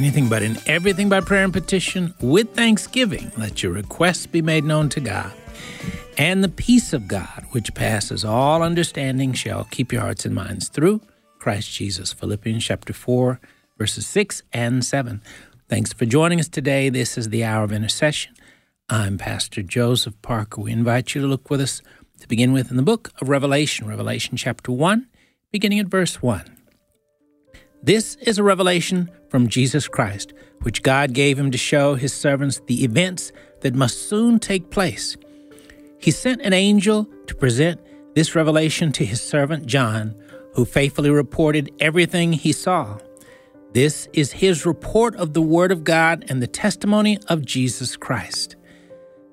[0.00, 4.64] Anything, but in everything by prayer and petition with thanksgiving, let your requests be made
[4.64, 5.30] known to God.
[6.16, 10.70] And the peace of God, which passes all understanding, shall keep your hearts and minds
[10.70, 11.02] through
[11.38, 12.14] Christ Jesus.
[12.14, 13.40] Philippians chapter 4,
[13.76, 15.20] verses 6 and 7.
[15.68, 16.88] Thanks for joining us today.
[16.88, 18.34] This is the hour of intercession.
[18.88, 20.62] I'm Pastor Joseph Parker.
[20.62, 21.82] We invite you to look with us
[22.20, 25.08] to begin with in the book of Revelation, Revelation chapter 1,
[25.52, 26.56] beginning at verse 1.
[27.82, 32.60] This is a revelation from Jesus Christ, which God gave him to show his servants
[32.66, 33.32] the events
[33.62, 35.16] that must soon take place.
[35.98, 37.80] He sent an angel to present
[38.14, 40.14] this revelation to his servant John,
[40.54, 42.98] who faithfully reported everything he saw.
[43.72, 48.56] This is his report of the Word of God and the testimony of Jesus Christ.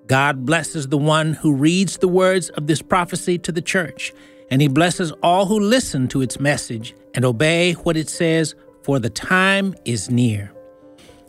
[0.05, 4.13] God blesses the one who reads the words of this prophecy to the church,
[4.49, 8.99] and he blesses all who listen to its message and obey what it says, for
[8.99, 10.51] the time is near.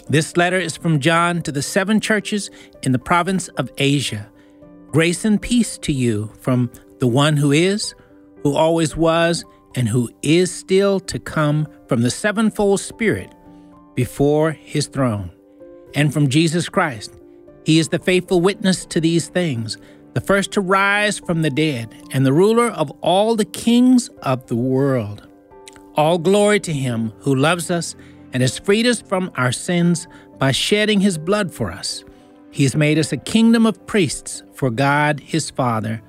[0.09, 2.51] This letter is from John to the seven churches
[2.83, 4.31] in the province of Asia.
[4.91, 7.95] Grace and peace to you from the one who is,
[8.43, 13.35] who always was, and who is still to come from the sevenfold Spirit
[13.95, 15.31] before his throne,
[15.95, 17.15] and from Jesus Christ.
[17.65, 19.77] He is the faithful witness to these things,
[20.19, 24.45] the first to rise from the dead, and the ruler of all the kings of
[24.49, 25.29] the world.
[25.95, 27.95] All glory to him who loves us
[28.33, 32.03] and has freed us from our sins by shedding his blood for us.
[32.51, 36.03] He has made us a kingdom of priests for God his Father.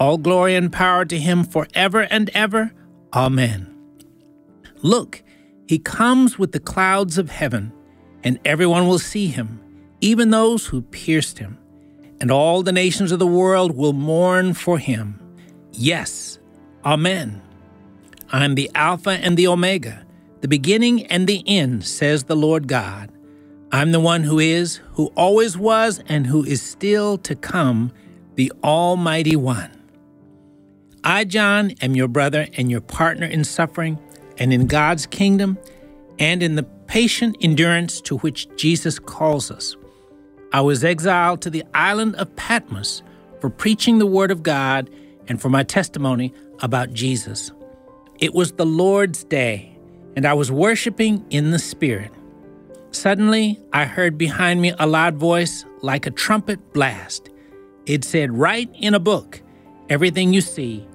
[0.00, 2.72] All glory and power to him forever and ever.
[3.14, 3.72] Amen.
[4.82, 5.22] Look,
[5.68, 7.72] he comes with the clouds of heaven,
[8.24, 9.60] and everyone will see him,
[10.00, 11.58] even those who pierced him.
[12.22, 15.18] And all the nations of the world will mourn for him.
[15.72, 16.38] Yes,
[16.84, 17.42] Amen.
[18.30, 20.06] I'm the Alpha and the Omega,
[20.40, 23.10] the beginning and the end, says the Lord God.
[23.72, 27.90] I'm the one who is, who always was, and who is still to come,
[28.36, 29.70] the Almighty One.
[31.02, 33.98] I, John, am your brother and your partner in suffering
[34.38, 35.58] and in God's kingdom
[36.20, 39.74] and in the patient endurance to which Jesus calls us.
[40.52, 43.02] I was exiled to the island of Patmos
[43.40, 44.90] for preaching the Word of God
[45.26, 47.52] and for my testimony about Jesus.
[48.18, 49.76] It was the Lord's day,
[50.14, 52.12] and I was worshiping in the Spirit.
[52.90, 57.30] Suddenly, I heard behind me a loud voice like a trumpet blast.
[57.86, 59.40] It said, Write in a book
[59.88, 60.86] everything you see,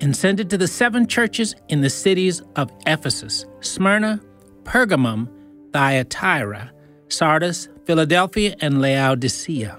[0.00, 4.20] and send it to the seven churches in the cities of Ephesus, Smyrna,
[4.64, 5.28] Pergamum,
[5.72, 6.70] Thyatira,
[7.08, 9.78] Sardis, Philadelphia, and Laodicea.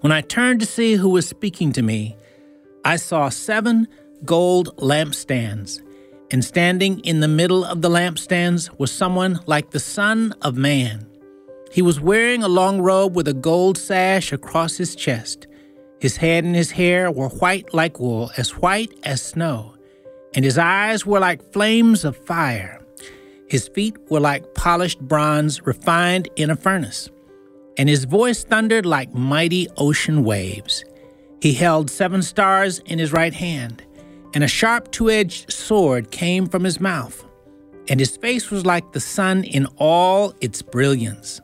[0.00, 2.16] When I turned to see who was speaking to me,
[2.84, 3.86] I saw seven
[4.24, 5.80] gold lampstands,
[6.30, 11.06] and standing in the middle of the lampstands was someone like the Son of Man.
[11.70, 15.46] He was wearing a long robe with a gold sash across his chest.
[16.00, 19.74] His head and his hair were white like wool, as white as snow,
[20.34, 22.81] and his eyes were like flames of fire.
[23.52, 27.10] His feet were like polished bronze refined in a furnace,
[27.76, 30.84] and his voice thundered like mighty ocean waves.
[31.40, 33.82] He held seven stars in his right hand
[34.34, 37.24] and a sharp two edged sword came from his mouth,
[37.88, 41.40] and his face was like the sun in all its brilliance.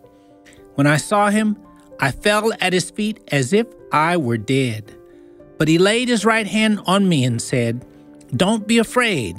[0.74, 1.58] When I saw him,
[2.00, 4.94] I fell at his feet as if I were dead.
[5.58, 7.84] But he laid his right hand on me and said,
[8.36, 9.36] Don't be afraid.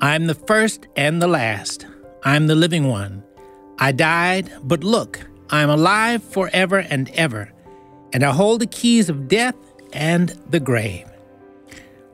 [0.00, 1.86] I am the first and the last.
[2.24, 3.24] I am the living one.
[3.78, 5.20] I died, but look,
[5.50, 7.52] I am alive forever and ever,
[8.12, 9.56] and I hold the keys of death
[9.92, 11.06] and the grave.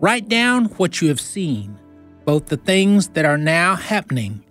[0.00, 1.78] Write down what you have seen,
[2.24, 4.44] both the things that are now happening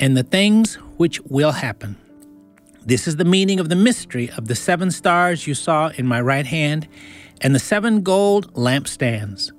[0.00, 1.96] and the things which will happen.
[2.84, 6.20] This is the meaning of the mystery of the seven stars you saw in my
[6.20, 6.88] right hand
[7.40, 9.52] and the seven gold lampstands.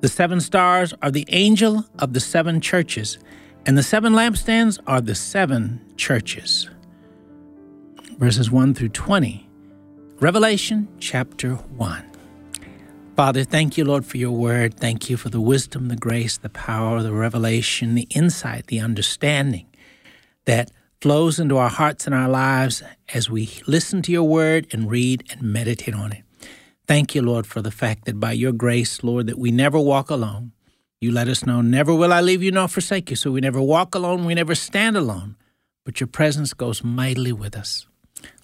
[0.00, 3.18] The seven stars are the angel of the seven churches,
[3.66, 6.68] and the seven lampstands are the seven churches.
[8.18, 9.48] Verses 1 through 20.
[10.20, 12.04] Revelation chapter 1.
[13.16, 14.74] Father, thank you, Lord, for your word.
[14.78, 19.66] Thank you for the wisdom, the grace, the power, the revelation, the insight, the understanding
[20.46, 20.70] that
[21.00, 22.82] flows into our hearts and our lives
[23.12, 26.22] as we listen to your word and read and meditate on it.
[26.86, 30.10] Thank you, Lord, for the fact that by your grace, Lord, that we never walk
[30.10, 30.52] alone.
[31.04, 33.16] You let us know, never will I leave you nor forsake you.
[33.16, 35.36] So we never walk alone, we never stand alone,
[35.84, 37.86] but your presence goes mightily with us.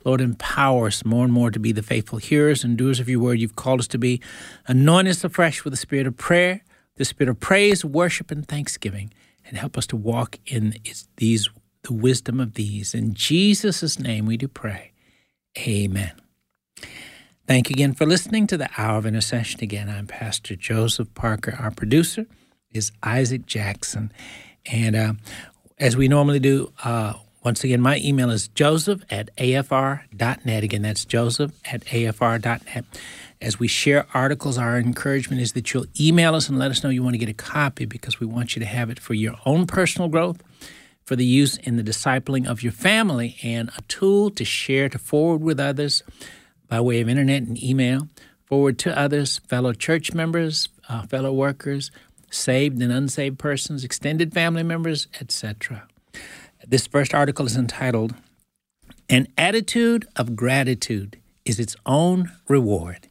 [0.04, 3.18] Lord, empower us more and more to be the faithful hearers and doers of your
[3.20, 4.20] word you've called us to be.
[4.66, 6.60] Anoint us afresh with the spirit of prayer,
[6.96, 9.10] the spirit of praise, worship, and thanksgiving,
[9.46, 10.74] and help us to walk in
[11.16, 11.48] these
[11.84, 12.94] the wisdom of these.
[12.94, 14.92] In Jesus' name we do pray.
[15.58, 16.12] Amen.
[17.46, 19.60] Thank you again for listening to the Hour of Intercession.
[19.62, 21.56] Again, I'm Pastor Joseph Parker.
[21.58, 22.26] Our producer
[22.72, 24.12] is Isaac Jackson.
[24.66, 25.12] And uh,
[25.78, 30.62] as we normally do, uh, once again, my email is joseph at afr.net.
[30.62, 32.84] Again, that's joseph at afr.net.
[33.40, 36.90] As we share articles, our encouragement is that you'll email us and let us know
[36.90, 39.36] you want to get a copy because we want you to have it for your
[39.46, 40.42] own personal growth,
[41.02, 44.98] for the use in the discipling of your family, and a tool to share, to
[44.98, 46.02] forward with others
[46.68, 48.08] by way of internet and email,
[48.44, 51.90] forward to others, fellow church members, uh, fellow workers,
[52.30, 55.86] saved and unsaved persons, extended family members, etc.
[56.66, 58.14] This first article is entitled
[59.08, 63.08] An Attitude of Gratitude is Its Own Reward.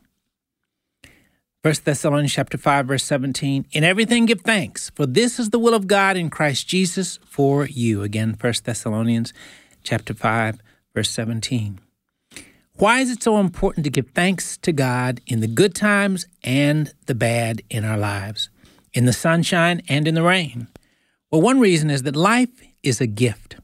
[1.61, 5.73] 1 Thessalonians chapter 5 verse 17 In everything give thanks for this is the will
[5.73, 9.33] of God in Christ Jesus for you again 1 Thessalonians
[9.83, 10.61] chapter 5
[10.95, 11.81] verse 17
[12.79, 16.93] why is it so important to give thanks to God in the good times and
[17.07, 18.49] the bad in our lives,
[18.93, 20.67] in the sunshine and in the rain?
[21.31, 22.49] Well, one reason is that life
[22.83, 23.57] is a gift.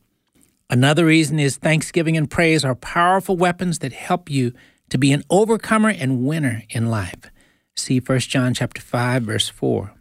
[0.70, 4.54] Another reason is thanksgiving and praise are powerful weapons that help you
[4.90, 7.32] to be an overcomer and winner in life.
[7.76, 9.92] See 1 John chapter 5 verse 4.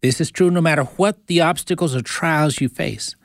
[0.00, 3.16] This is true no matter what the obstacles or trials you face.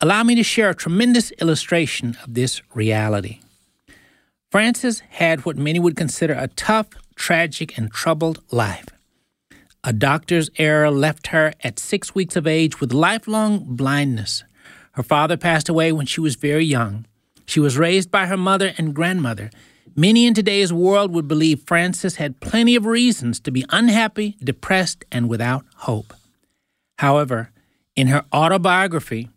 [0.00, 3.40] Allow me to share a tremendous illustration of this reality.
[4.50, 8.86] Frances had what many would consider a tough, tragic, and troubled life.
[9.88, 14.42] A doctor's error left her at six weeks of age with lifelong blindness.
[14.94, 17.06] Her father passed away when she was very young.
[17.46, 19.48] She was raised by her mother and grandmother.
[19.94, 25.04] Many in today's world would believe Frances had plenty of reasons to be unhappy, depressed,
[25.12, 26.12] and without hope.
[26.98, 27.50] However,
[27.94, 29.30] in her autobiography,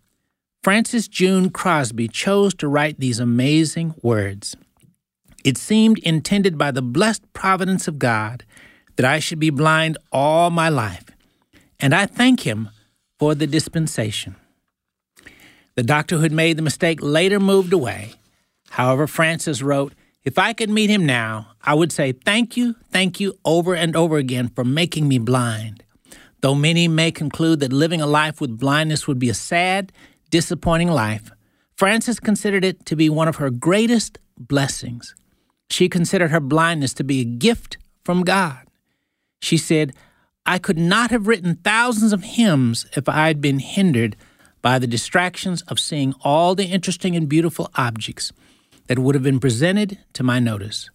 [0.63, 4.55] Frances June Crosby chose to write these amazing words.
[5.45, 8.45] It seemed intended by the blessed providence of God
[8.99, 11.05] that I should be blind all my life,
[11.79, 12.67] and I thank Him
[13.17, 14.35] for the dispensation.
[15.75, 18.15] The doctor who had made the mistake later moved away.
[18.71, 19.93] However, Frances wrote,
[20.25, 23.95] If I could meet him now, I would say, Thank you, thank you over and
[23.95, 25.81] over again for making me blind.
[26.41, 29.93] Though many may conclude that living a life with blindness would be a sad,
[30.29, 31.31] disappointing life,
[31.77, 35.15] Frances considered it to be one of her greatest blessings.
[35.69, 38.68] She considered her blindness to be a gift from God.
[39.39, 39.93] She said,
[40.45, 44.15] I could not have written thousands of hymns if I had been hindered
[44.61, 48.31] by the distractions of seeing all the interesting and beautiful objects
[48.87, 50.89] that would have been presented to my notice.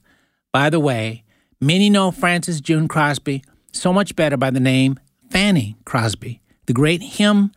[0.52, 1.24] By the way,
[1.60, 3.42] many know Frances June Crosby
[3.72, 4.98] so much better by the name
[5.30, 7.52] Fanny Crosby, the great hymn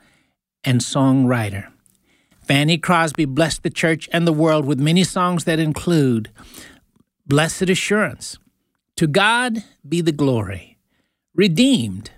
[0.63, 1.67] and songwriter.
[2.41, 6.29] Fanny Crosby blessed the church and the world with many songs that include
[7.25, 8.39] Blessed assurance.
[8.95, 10.76] To God be the glory.
[11.37, 12.09] Redeemed.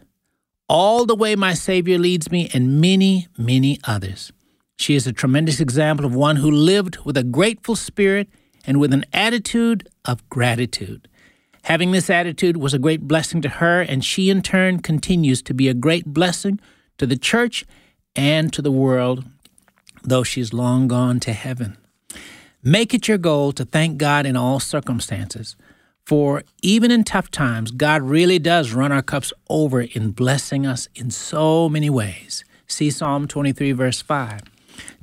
[0.69, 4.31] All the way my Savior leads me, and many, many others.
[4.77, 8.29] She is a tremendous example of one who lived with a grateful spirit
[8.65, 11.09] and with an attitude of gratitude.
[11.63, 15.53] Having this attitude was a great blessing to her, and she in turn continues to
[15.53, 16.57] be a great blessing
[16.97, 17.65] to the church
[18.15, 19.25] and to the world,
[20.01, 21.77] though she's long gone to heaven.
[22.63, 25.57] Make it your goal to thank God in all circumstances.
[26.09, 30.87] For even in tough times, God really does run our cups over in blessing us
[30.95, 32.43] in so many ways.
[32.65, 34.41] See Psalm 23, verse 5.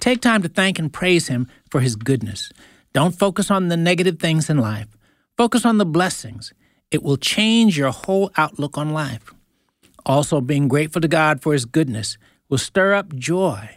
[0.00, 2.50] Take time to thank and praise Him for His goodness.
[2.92, 4.88] Don't focus on the negative things in life,
[5.36, 6.52] focus on the blessings.
[6.90, 9.32] It will change your whole outlook on life.
[10.04, 13.70] Also, being grateful to God for His goodness will stir up joy.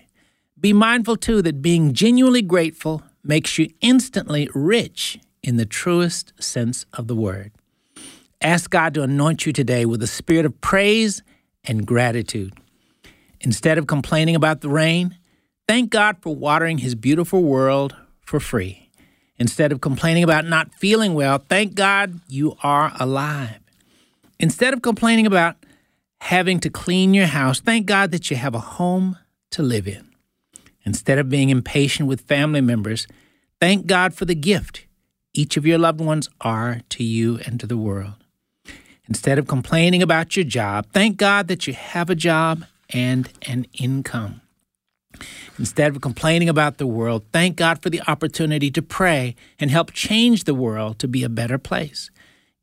[0.59, 6.86] Be mindful, too, that being genuinely grateful makes you instantly rich in the truest sense
[6.93, 7.51] of the word.
[8.41, 11.22] Ask God to anoint you today with a spirit of praise
[11.63, 12.53] and gratitude.
[13.41, 15.17] Instead of complaining about the rain,
[15.67, 18.89] thank God for watering His beautiful world for free.
[19.38, 23.60] Instead of complaining about not feeling well, thank God you are alive.
[24.39, 25.55] Instead of complaining about
[26.22, 29.17] having to clean your house, thank God that you have a home
[29.51, 30.10] to live in.
[30.86, 33.08] Instead of being impatient with family members,
[33.60, 34.86] thank God for the gift
[35.33, 38.15] each of your loved ones are to you and to the world.
[39.07, 43.65] Instead of complaining about your job, thank God that you have a job and an
[43.74, 44.41] income.
[45.57, 49.91] Instead of complaining about the world, thank God for the opportunity to pray and help
[49.91, 52.12] change the world to be a better place.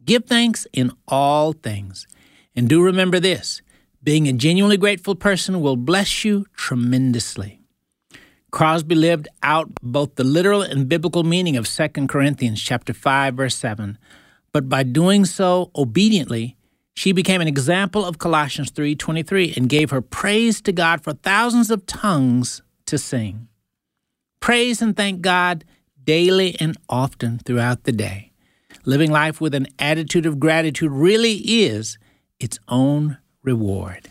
[0.05, 2.07] Give thanks in all things.
[2.55, 3.61] And do remember this
[4.03, 7.61] being a genuinely grateful person will bless you tremendously.
[8.57, 13.55] Crosby lived out both the literal and biblical meaning of 2 Corinthians chapter 5 verse
[13.55, 13.99] 7.
[14.51, 16.57] But by doing so obediently,
[16.95, 21.71] she became an example of Colossians 3:23 and gave her praise to God for thousands
[21.71, 23.49] of tongues to sing.
[24.41, 25.63] Praise and thank God
[26.03, 28.33] daily and often throughout the day.
[28.87, 31.99] Living life with an attitude of gratitude really is
[32.41, 34.09] its own reward.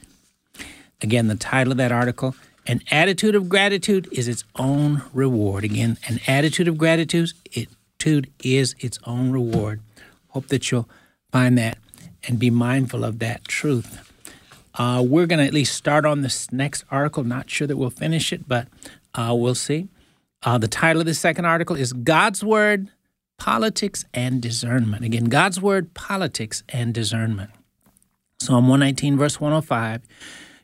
[1.01, 2.35] Again, the title of that article
[2.67, 5.63] an attitude of gratitude is its own reward.
[5.63, 7.31] Again, an attitude of gratitude
[8.43, 9.81] is its own reward.
[10.29, 10.89] Hope that you'll
[11.31, 11.77] find that
[12.27, 14.11] and be mindful of that truth.
[14.73, 17.23] Uh, we're going to at least start on this next article.
[17.23, 18.67] Not sure that we'll finish it, but
[19.13, 19.87] uh, we'll see.
[20.43, 22.89] Uh, the title of the second article is God's Word,
[23.37, 25.05] Politics, and Discernment.
[25.05, 27.51] Again, God's Word, Politics, and Discernment.
[28.39, 30.01] Psalm 119, verse 105.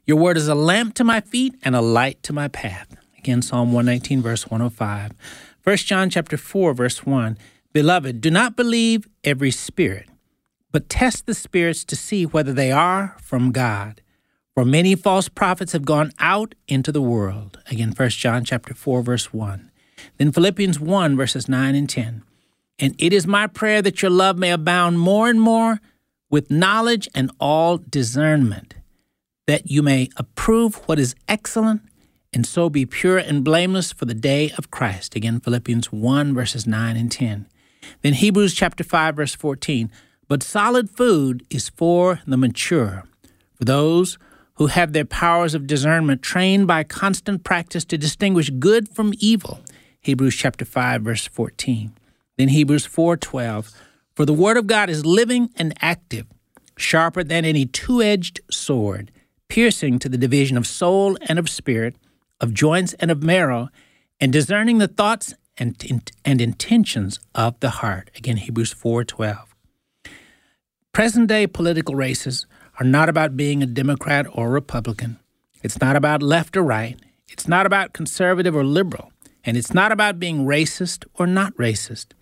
[0.06, 2.96] Your word is a lamp to my feet and a light to my path.
[3.20, 5.12] Again, Psalm 119, verse 105.
[5.64, 7.38] 1 John chapter 4, verse 1.
[7.72, 10.10] Beloved, do not believe every spirit,
[10.72, 14.02] but test the spirits to see whether they are from God.
[14.56, 17.60] For many false prophets have gone out into the world.
[17.70, 19.72] Again, 1 John chapter 4, verse 1.
[20.18, 22.24] Then Philippians 1, verses 9 and 10.
[22.80, 25.80] And it is my prayer that your love may abound more and more
[26.32, 28.74] with knowledge and all discernment
[29.52, 31.82] that you may approve what is excellent
[32.32, 35.14] and so be pure and blameless for the day of Christ.
[35.14, 37.48] Again, Philippians 1, verses 9 and 10.
[38.02, 39.92] Then Hebrews chapter 5, verse 14.
[40.30, 43.04] But solid food is for the mature,
[43.56, 44.18] for those
[44.54, 49.60] who have their powers of discernment trained by constant practice to distinguish good from evil.
[50.00, 51.92] Hebrews chapter 5, verse 14.
[52.38, 53.70] Then Hebrews 4, 12.
[54.16, 56.28] For the word of God is living and active,
[56.78, 59.12] sharper than any two edged sword
[59.52, 61.98] piercing to the division of soul and of spirit,
[62.40, 63.68] of joints and of marrow,
[64.18, 65.76] and discerning the thoughts and,
[66.24, 68.10] and intentions of the heart.
[68.16, 69.54] Again, Hebrews 4:12.
[70.94, 72.46] Present day political races
[72.80, 75.20] are not about being a Democrat or Republican.
[75.62, 76.98] It's not about left or right.
[77.28, 79.12] It's not about conservative or liberal.
[79.44, 82.14] And it's not about being racist or not racist.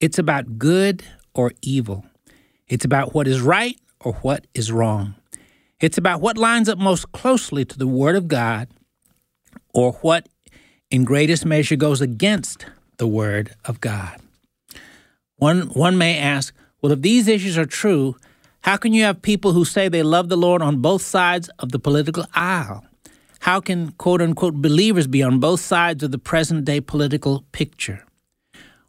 [0.00, 2.04] It's about good or evil.
[2.66, 5.14] It's about what is right or what is wrong.
[5.80, 8.68] It's about what lines up most closely to the Word of God
[9.72, 10.28] or what,
[10.90, 12.66] in greatest measure, goes against
[12.96, 14.20] the Word of God.
[15.36, 18.16] One, one may ask, well, if these issues are true,
[18.62, 21.70] how can you have people who say they love the Lord on both sides of
[21.70, 22.84] the political aisle?
[23.40, 28.04] How can quote unquote believers be on both sides of the present day political picture?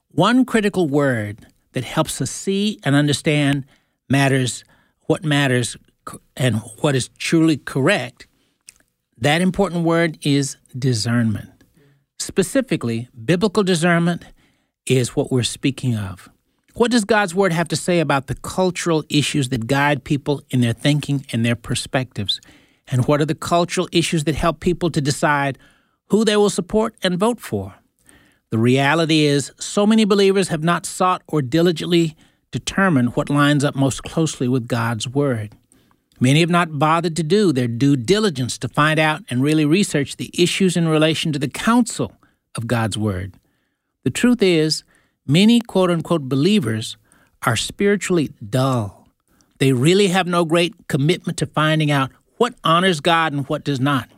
[0.10, 3.66] One critical word that helps us see and understand
[4.10, 4.64] matters,
[5.06, 5.78] what matters
[6.36, 8.28] and what is truly correct,
[9.18, 11.50] that important word is discernment.
[12.18, 14.24] Specifically, biblical discernment
[14.86, 16.30] is what we're speaking of.
[16.76, 20.62] What does God's word have to say about the cultural issues that guide people in
[20.62, 22.40] their thinking and their perspectives?
[22.88, 25.58] And what are the cultural issues that help people to decide
[26.08, 27.76] who they will support and vote for?
[28.50, 32.16] The reality is, so many believers have not sought or diligently
[32.52, 35.56] determined what lines up most closely with God's word.
[36.20, 40.18] Many have not bothered to do their due diligence to find out and really research
[40.18, 42.14] the issues in relation to the counsel
[42.56, 43.36] of God's Word.
[44.04, 44.84] The truth is,
[45.26, 46.98] many quote unquote believers
[47.44, 49.08] are spiritually dull.
[49.60, 53.80] They really have no great commitment to finding out what honors God and what does
[53.80, 54.10] not.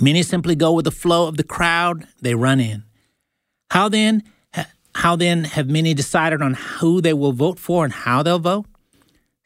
[0.00, 2.84] Many simply go with the flow of the crowd they run in.
[3.70, 4.22] How then
[4.94, 8.66] how then have many decided on who they will vote for and how they'll vote?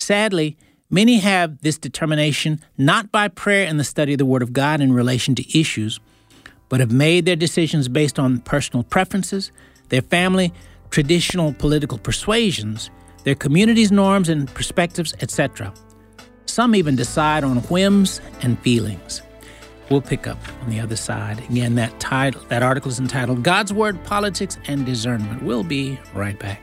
[0.01, 0.57] Sadly,
[0.95, 4.83] Many have this determination not by prayer and the study of the Word of God
[4.83, 5.99] in relation to issues,
[6.69, 9.53] but have made their decisions based on personal preferences,
[9.89, 10.53] their family,
[10.91, 12.91] traditional political persuasions,
[13.25, 15.73] their community's norms and perspectives, etc.
[16.45, 19.23] Some even decide on whims and feelings.
[19.89, 21.39] We'll pick up on the other side.
[21.49, 25.43] Again, that title, that article is entitled God's Word, Politics, and Discernment.
[25.43, 26.61] We'll be right back.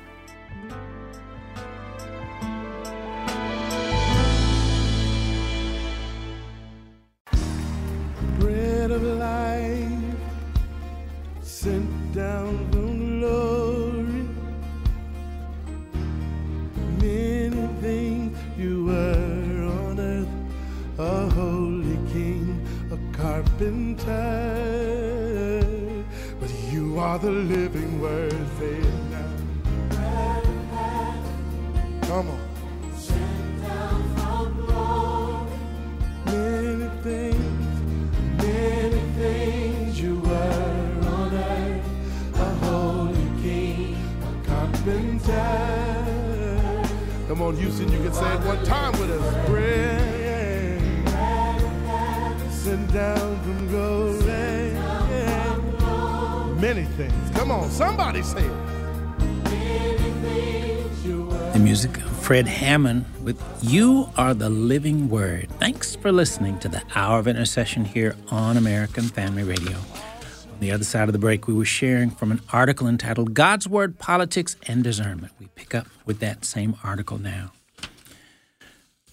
[62.29, 65.49] Fred Hammond with You Are the Living Word.
[65.57, 69.75] Thanks for listening to the Hour of Intercession here on American Family Radio.
[69.75, 73.67] On the other side of the break, we were sharing from an article entitled God's
[73.67, 75.33] Word, Politics, and Discernment.
[75.39, 77.51] We pick up with that same article now.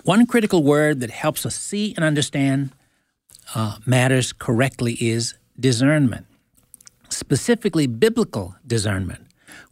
[0.03, 2.73] One critical word that helps us see and understand
[3.55, 6.27] uh, matters correctly is discernment,
[7.09, 9.26] specifically biblical discernment.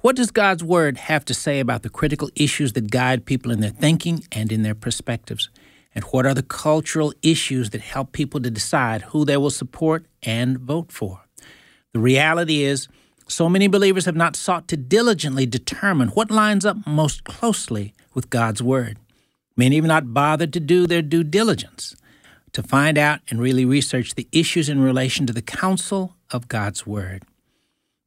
[0.05, 3.61] What does God's Word have to say about the critical issues that guide people in
[3.61, 5.49] their thinking and in their perspectives?
[5.95, 10.05] And what are the cultural issues that help people to decide who they will support
[10.23, 11.23] and vote for?
[11.95, 12.87] The reality is,
[13.29, 18.29] so many believers have not sought to diligently determine what lines up most closely with
[18.29, 18.99] God's Word.
[19.57, 21.97] Many have not bothered to do their due diligence
[22.53, 26.87] to find out and really research the issues in relation to the counsel of God's
[26.87, 27.23] Word.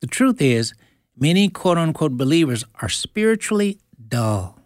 [0.01, 0.75] The truth is,
[1.17, 4.59] many quote unquote believers are spiritually dull.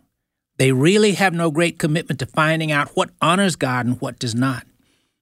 [0.57, 4.35] They really have no great commitment to finding out what honors God and what does
[4.35, 4.67] not.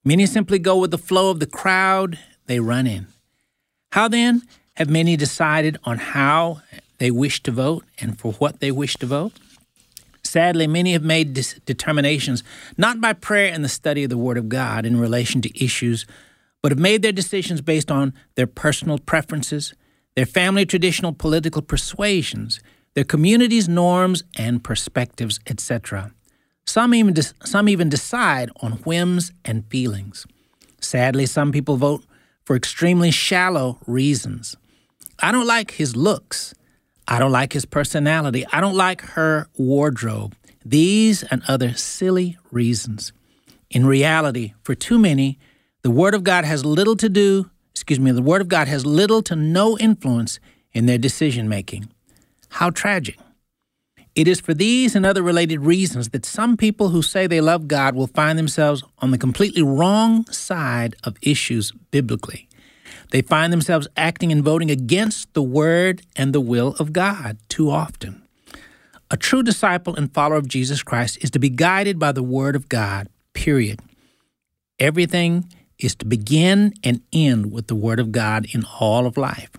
[0.03, 3.07] Many simply go with the flow of the crowd they run in.
[3.91, 4.41] How then
[4.75, 6.62] have many decided on how
[6.97, 9.34] they wish to vote and for what they wish to vote?
[10.23, 12.43] Sadly, many have made dis- determinations
[12.77, 16.06] not by prayer and the study of the Word of God in relation to issues,
[16.62, 19.73] but have made their decisions based on their personal preferences,
[20.15, 22.60] their family traditional political persuasions,
[22.93, 26.12] their community's norms and perspectives, etc.
[26.65, 30.26] Some even, de- some even decide on whims and feelings.
[30.82, 32.04] Sadly, some people vote
[32.43, 34.56] for extremely shallow reasons.
[35.19, 36.54] I don't like his looks.
[37.08, 38.45] I don't like his personality.
[38.52, 40.36] I don't like her wardrobe.
[40.63, 43.13] These and other silly reasons.
[43.69, 45.39] In reality, for too many,
[45.82, 48.86] the Word of God has little to do, excuse me, the Word of God has
[48.86, 50.39] little to no influence
[50.74, 51.89] in their decision making.
[52.50, 53.18] How tragic.
[54.15, 57.70] It is for these and other related reasons that some people who say they love
[57.70, 62.50] God will find themselves on the completely wrong side of issues biblically.
[63.12, 67.70] They find themselves acting and voting against the word and the will of God too
[67.70, 68.22] often.
[69.10, 72.58] A true disciple and follower of Jesus Christ is to be guided by the word
[72.58, 73.80] of God, period.
[74.80, 79.50] Everything is to begin and end with the word of God in all of life.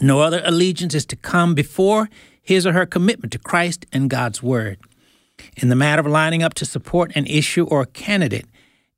[0.00, 2.08] No other allegiance is to come before
[2.48, 4.78] his or her commitment to Christ and God's Word.
[5.58, 8.46] In the matter of lining up to support an issue or a candidate,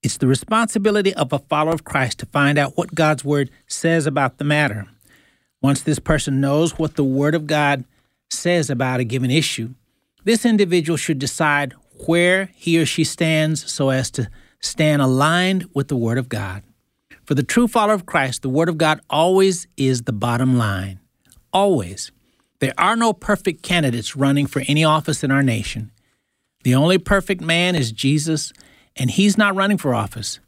[0.05, 4.07] it's the responsibility of a follower of Christ to find out what God's Word says
[4.07, 4.87] about the matter.
[5.61, 7.85] Once this person knows what the Word of God
[8.31, 9.70] says about a given issue,
[10.22, 11.74] this individual should decide
[12.07, 16.62] where he or she stands so as to stand aligned with the Word of God.
[17.24, 21.00] For the true follower of Christ, the Word of God always is the bottom line.
[21.52, 22.12] Always.
[22.60, 25.90] There are no perfect candidates running for any office in our nation.
[26.62, 28.52] The only perfect man is Jesus,
[28.96, 30.40] and he's not running for office.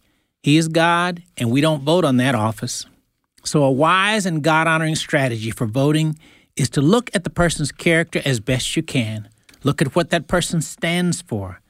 [0.42, 2.84] He is God, and we don't vote on that office.
[3.44, 6.18] So, a wise and God honoring strategy for voting
[6.54, 9.28] is to look at the person's character as best you can.
[9.64, 11.61] Look at what that person stands for.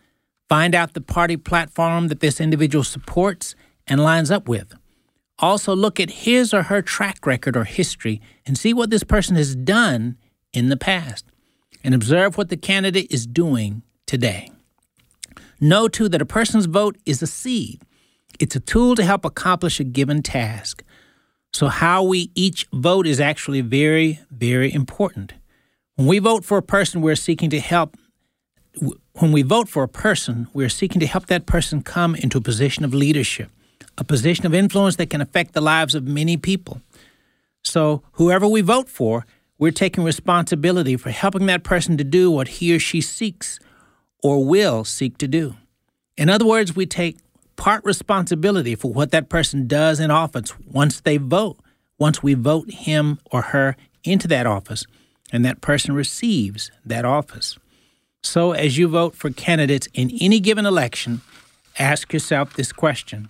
[0.52, 3.54] Find out the party platform that this individual supports
[3.86, 4.74] and lines up with.
[5.38, 9.34] Also, look at his or her track record or history and see what this person
[9.36, 10.18] has done
[10.52, 11.24] in the past
[11.82, 14.50] and observe what the candidate is doing today.
[15.58, 17.80] Know too that a person's vote is a seed,
[18.38, 20.84] it's a tool to help accomplish a given task.
[21.54, 25.32] So, how we each vote is actually very, very important.
[25.94, 27.96] When we vote for a person, we're seeking to help.
[28.80, 32.40] When we vote for a person, we're seeking to help that person come into a
[32.40, 33.50] position of leadership,
[33.98, 36.80] a position of influence that can affect the lives of many people.
[37.62, 39.26] So, whoever we vote for,
[39.58, 43.60] we're taking responsibility for helping that person to do what he or she seeks
[44.22, 45.54] or will seek to do.
[46.16, 47.18] In other words, we take
[47.56, 51.58] part responsibility for what that person does in office once they vote,
[51.98, 54.84] once we vote him or her into that office,
[55.30, 57.58] and that person receives that office.
[58.22, 61.22] So, as you vote for candidates in any given election,
[61.78, 63.28] ask yourself this question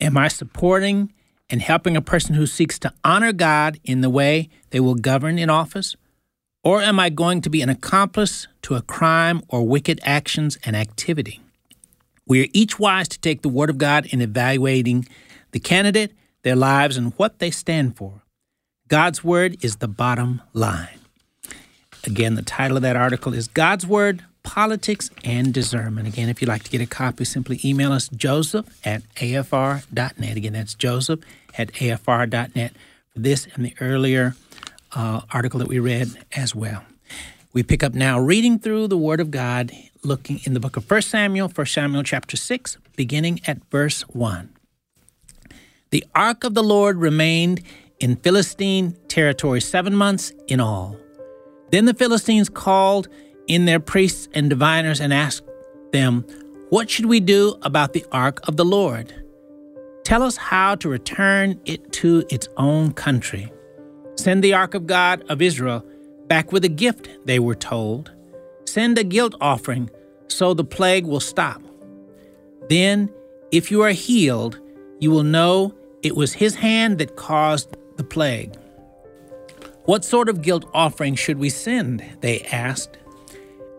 [0.00, 1.12] Am I supporting
[1.50, 5.38] and helping a person who seeks to honor God in the way they will govern
[5.38, 5.96] in office?
[6.62, 10.74] Or am I going to be an accomplice to a crime or wicked actions and
[10.74, 11.40] activity?
[12.26, 15.06] We are each wise to take the Word of God in evaluating
[15.52, 18.22] the candidate, their lives, and what they stand for.
[18.88, 20.95] God's Word is the bottom line.
[22.06, 26.06] Again, the title of that article is God's Word, politics, and discernment.
[26.06, 30.36] Again, if you'd like to get a copy, simply email us joseph at afr.net.
[30.36, 31.20] Again, that's joseph
[31.58, 32.72] at afr.net
[33.12, 34.36] for this and the earlier
[34.94, 36.84] uh, article that we read as well.
[37.52, 39.72] We pick up now reading through the Word of God,
[40.04, 44.50] looking in the book of 1 Samuel, 1 Samuel chapter 6, beginning at verse 1.
[45.90, 47.62] The ark of the Lord remained
[47.98, 50.98] in Philistine territory seven months in all.
[51.70, 53.08] Then the Philistines called
[53.46, 55.44] in their priests and diviners and asked
[55.92, 56.24] them,
[56.70, 59.14] What should we do about the ark of the Lord?
[60.04, 63.52] Tell us how to return it to its own country.
[64.16, 65.84] Send the ark of God of Israel
[66.28, 68.12] back with a gift, they were told.
[68.64, 69.90] Send a guilt offering
[70.28, 71.62] so the plague will stop.
[72.68, 73.12] Then,
[73.52, 74.60] if you are healed,
[74.98, 78.54] you will know it was his hand that caused the plague.
[79.86, 82.04] What sort of guilt offering should we send?
[82.20, 82.98] They asked.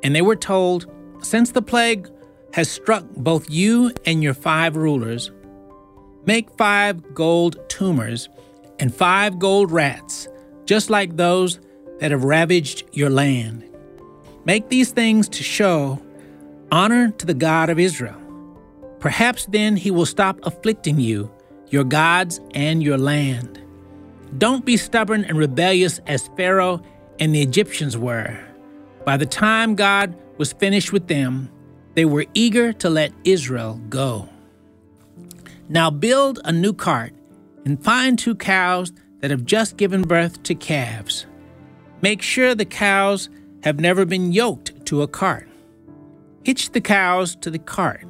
[0.03, 0.89] And they were told,
[1.21, 2.09] Since the plague
[2.53, 5.31] has struck both you and your five rulers,
[6.25, 8.29] make five gold tumors
[8.79, 10.29] and five gold rats,
[10.65, 11.59] just like those
[11.99, 13.65] that have ravaged your land.
[14.45, 16.01] Make these things to show
[16.71, 18.15] honor to the God of Israel.
[18.99, 21.29] Perhaps then he will stop afflicting you,
[21.67, 23.61] your gods, and your land.
[24.37, 26.81] Don't be stubborn and rebellious as Pharaoh
[27.19, 28.37] and the Egyptians were.
[29.05, 31.49] By the time God was finished with them,
[31.95, 34.29] they were eager to let Israel go.
[35.69, 37.13] Now build a new cart
[37.65, 41.25] and find two cows that have just given birth to calves.
[42.01, 43.29] Make sure the cows
[43.63, 45.47] have never been yoked to a cart.
[46.43, 48.05] Hitch the cows to the cart,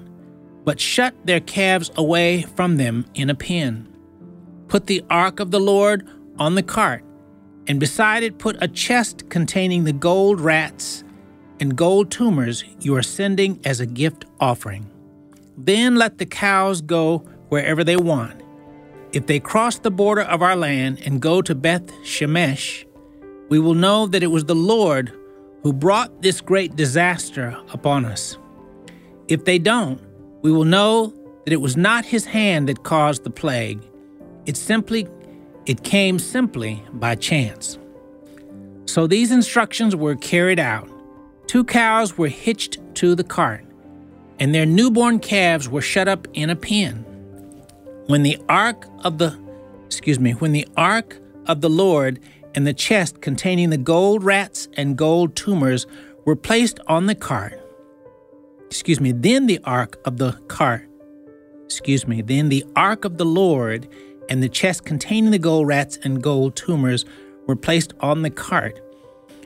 [0.66, 3.88] but shut their calves away from them in a pen.
[4.68, 7.04] Put the ark of the Lord on the cart,
[7.68, 11.04] and beside it put a chest containing the gold rats
[11.60, 14.90] and gold tumors you are sending as a gift offering.
[15.58, 18.42] Then let the cows go wherever they want.
[19.14, 22.86] If they cross the border of our land and go to Beth Shemesh,
[23.50, 25.12] we will know that it was the Lord
[25.64, 28.38] who brought this great disaster upon us.
[29.28, 30.02] If they don't,
[30.42, 31.14] we will know
[31.46, 33.82] that it was not his hand that caused the plague.
[34.48, 35.08] It simply
[35.68, 37.78] it came simply by chance.
[38.86, 40.90] So these instructions were carried out.
[41.46, 43.66] Two cows were hitched to the cart,
[44.40, 47.04] and their newborn calves were shut up in a pen.
[48.08, 49.38] When the ark of the
[49.86, 52.20] excuse me, when the ark of the Lord
[52.56, 55.86] and the chest containing the gold rats and gold tumors
[56.26, 57.62] were placed on the cart.
[58.66, 60.88] Excuse me, then the ark of the cart.
[61.66, 63.88] Excuse me, then the ark of the Lord
[64.30, 67.06] and the chest containing the gold rats and gold tumors
[67.46, 68.80] were placed on the cart.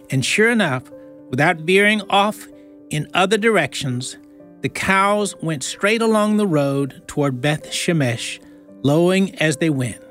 [0.10, 0.92] And sure enough,
[1.30, 2.48] without veering off
[2.90, 4.18] in other directions,
[4.62, 8.40] the cows went straight along the road toward Beth Shemesh,
[8.84, 10.02] lowing as they went.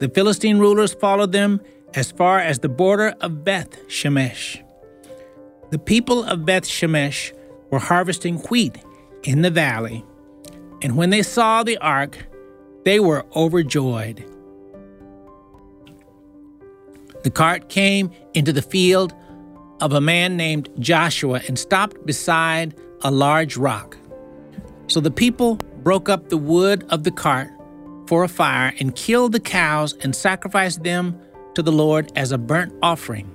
[0.00, 1.60] The Philistine rulers followed them
[1.94, 4.62] as far as the border of Beth Shemesh.
[5.70, 7.32] The people of Beth Shemesh
[7.70, 8.78] were harvesting wheat
[9.22, 10.04] in the valley,
[10.82, 12.26] and when they saw the ark,
[12.84, 14.24] they were overjoyed.
[17.22, 19.14] The cart came into the field
[19.80, 23.96] of a man named Joshua and stopped beside a large rock.
[24.88, 27.50] So the people broke up the wood of the cart
[28.06, 31.18] for a fire and killed the cows and sacrificed them
[31.54, 33.30] to the Lord as a burnt offering.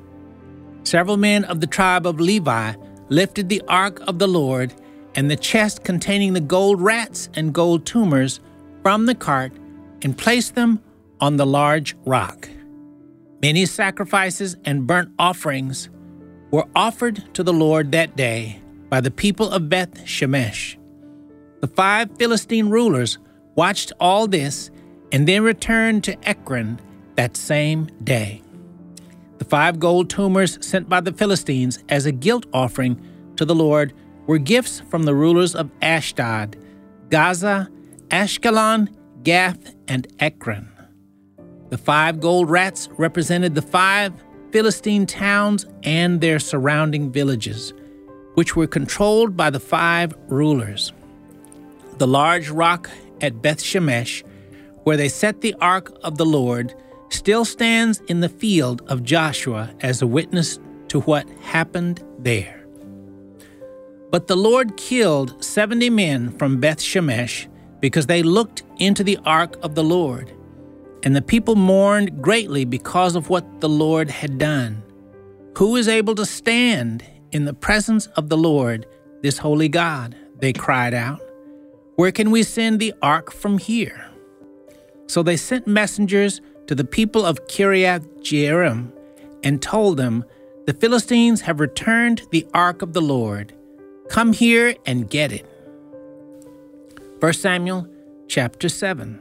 [0.83, 2.73] Several men of the tribe of Levi
[3.09, 4.73] lifted the ark of the Lord
[5.15, 8.39] and the chest containing the gold rats and gold tumors
[8.87, 9.51] from the cart
[10.01, 10.81] and placed them
[11.19, 12.47] on the large rock.
[13.41, 15.89] Many sacrifices and burnt offerings
[16.51, 20.77] were offered to the Lord that day by the people of Beth Shemesh.
[21.59, 23.17] The five Philistine rulers
[23.55, 24.71] watched all this
[25.11, 26.79] and then returned to Ekron
[27.15, 28.41] that same day.
[29.39, 33.91] The five gold tumors sent by the Philistines as a guilt offering to the Lord
[34.27, 36.55] were gifts from the rulers of Ashdod,
[37.09, 37.69] Gaza,
[38.09, 38.89] Ashkelon,
[39.23, 40.69] Gath, and Ekron.
[41.69, 44.13] The five gold rats represented the five
[44.51, 47.73] Philistine towns and their surrounding villages,
[48.35, 50.93] which were controlled by the five rulers.
[51.97, 52.89] The large rock
[53.19, 54.23] at Beth Shemesh,
[54.83, 56.73] where they set the ark of the Lord,
[57.09, 62.65] still stands in the field of Joshua as a witness to what happened there.
[64.09, 67.47] But the Lord killed 70 men from Beth Shemesh
[67.79, 70.33] because they looked into the ark of the Lord.
[71.03, 74.83] And the people mourned greatly because of what the Lord had done.
[75.57, 78.85] Who is able to stand in the presence of the Lord,
[79.21, 81.21] this holy God, they cried out.
[81.95, 84.07] Where can we send the ark from here?
[85.07, 88.91] So they sent messengers to the people of Kiriath Jearim
[89.43, 90.25] and told them,
[90.65, 93.53] The Philistines have returned the ark of the Lord.
[94.09, 95.45] Come here and get it.
[97.19, 97.87] 1 Samuel
[98.27, 99.19] chapter 7.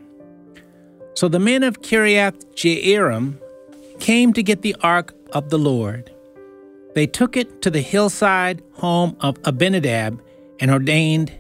[1.15, 3.39] So the men of Kiriath Jearim
[4.01, 6.13] came to get the ark of the Lord.
[6.95, 10.21] They took it to the hillside home of Abinadab
[10.61, 11.33] and ordained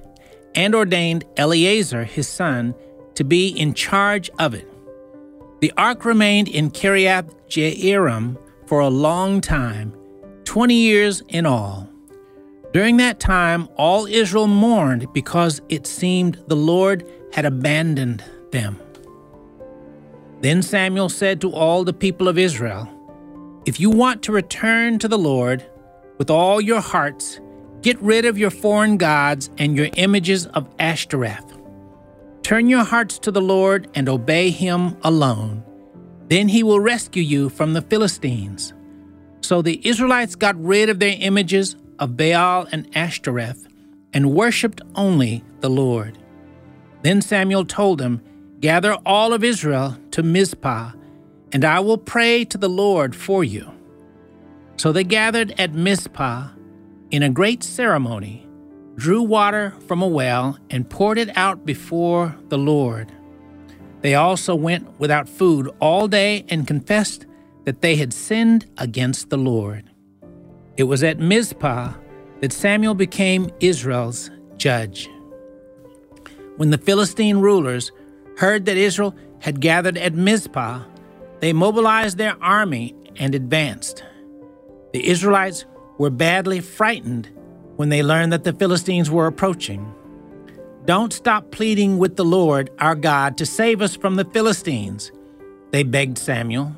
[0.55, 2.75] and ordained Eleazar his son
[3.17, 4.67] to be in charge of it.
[5.61, 9.93] The ark remained in Kiriath Jearim for a long time,
[10.45, 11.87] 20 years in all.
[12.77, 18.79] During that time, all Israel mourned because it seemed the Lord had abandoned them.
[20.43, 22.87] Then Samuel said to all the people of Israel,
[23.65, 25.65] If you want to return to the Lord
[26.19, 27.41] with all your hearts,
[27.81, 31.57] get rid of your foreign gods and your images of Ashtoreth.
[32.43, 35.65] Turn your hearts to the Lord and obey him alone.
[36.29, 38.75] Then he will rescue you from the Philistines.
[39.41, 43.69] So the Israelites got rid of their images of Baal and Ashtoreth
[44.13, 46.19] and worshipped only the Lord.
[47.03, 48.23] Then Samuel told them,
[48.61, 50.93] Gather all of Israel to Mizpah,
[51.53, 53.71] and I will pray to the Lord for you.
[54.77, 56.49] So they gathered at Mizpah
[57.11, 58.47] in a great ceremony
[58.97, 63.13] drew water from a well, and poured it out before the Lord.
[64.01, 67.27] They also went without food all day and confessed
[67.65, 69.91] that they had sinned against the Lord.
[70.77, 71.95] It was at Mizpah
[72.41, 75.09] that Samuel became Israel's judge.
[76.57, 77.93] When the Philistine rulers
[78.37, 80.83] heard that Israel had gathered at Mizpah,
[81.41, 84.05] they mobilized their army and advanced.
[84.93, 85.65] The Israelites
[85.99, 87.31] were badly frightened
[87.77, 89.95] when they learned that the Philistines were approaching.
[90.85, 95.11] Don't stop pleading with the Lord our God to save us from the Philistines,
[95.73, 96.75] they begged Samuel.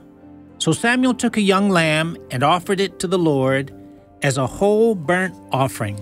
[0.58, 3.72] So Samuel took a young lamb and offered it to the Lord
[4.22, 6.00] as a whole burnt offering.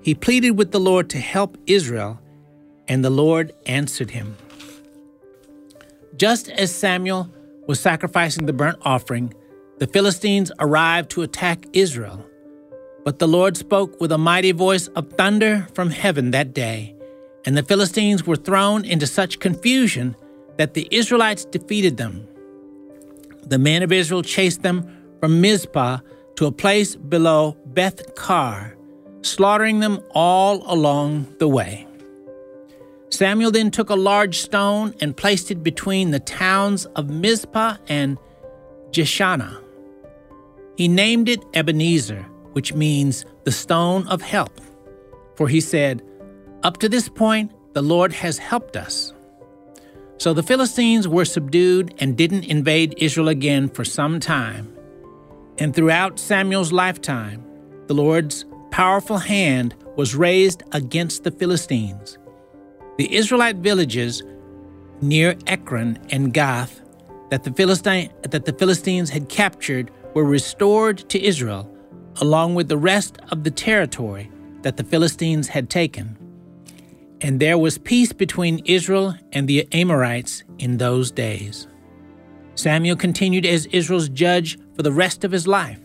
[0.00, 2.20] He pleaded with the Lord to help Israel,
[2.88, 4.36] and the Lord answered him.
[6.16, 7.28] Just as Samuel
[7.66, 9.34] was sacrificing the burnt offering,
[9.78, 12.24] the Philistines arrived to attack Israel.
[13.04, 16.94] But the Lord spoke with a mighty voice of thunder from heaven that day,
[17.44, 20.16] and the Philistines were thrown into such confusion
[20.56, 22.26] that the Israelites defeated them.
[23.42, 24.88] The men of Israel chased them
[25.20, 25.98] from Mizpah
[26.36, 28.76] to a place below Beth Kar,
[29.22, 31.86] slaughtering them all along the way.
[33.10, 38.18] Samuel then took a large stone and placed it between the towns of Mizpah and
[38.90, 39.62] Jeshanah.
[40.76, 44.62] He named it Ebenezer which means the stone of help.
[45.34, 46.00] For he said,
[46.62, 49.12] Up to this point, the Lord has helped us.
[50.16, 54.74] So the Philistines were subdued and didn't invade Israel again for some time.
[55.58, 57.44] And throughout Samuel's lifetime,
[57.86, 62.18] the Lord's powerful hand was raised against the Philistines.
[62.98, 64.22] The Israelite villages
[65.00, 66.82] near Ekron and Gath
[67.30, 71.72] that the, Philistine, that the Philistines had captured were restored to Israel
[72.20, 74.30] along with the rest of the territory
[74.62, 76.16] that the Philistines had taken.
[77.20, 81.66] And there was peace between Israel and the Amorites in those days.
[82.56, 85.80] Samuel continued as Israel's judge for the rest of his life.